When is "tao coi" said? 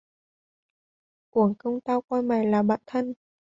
1.81-2.21